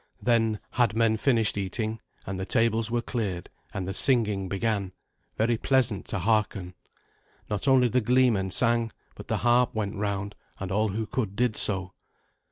[0.19, 4.93] Then had men finished eating, and the tables were cleared, and the singing began,
[5.37, 6.73] very pleasant to hearken.
[7.51, 11.55] Not only the gleemen sang, but the harp went round, and all who could did
[11.55, 11.93] so.